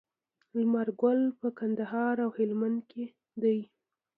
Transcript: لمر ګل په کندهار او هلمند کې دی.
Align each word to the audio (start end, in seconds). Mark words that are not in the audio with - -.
لمر 0.59 0.87
ګل 1.01 1.21
په 1.39 1.47
کندهار 1.59 2.15
او 2.25 2.29
هلمند 2.37 2.79
کې 2.91 3.03
دی. 3.41 3.59